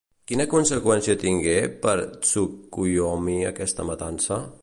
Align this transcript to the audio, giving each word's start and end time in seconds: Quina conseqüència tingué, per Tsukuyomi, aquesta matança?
Quina 0.29 0.45
conseqüència 0.53 1.15
tingué, 1.23 1.53
per 1.83 1.93
Tsukuyomi, 2.25 3.39
aquesta 3.53 3.89
matança? 3.93 4.43